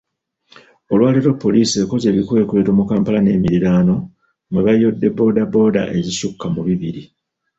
[0.91, 3.95] Olwaleero Poliisi ekoze ebikwekweto mu Kampala n'emirirwano
[4.51, 7.01] mwe bayodde boda boda ezisukka mu bibiri.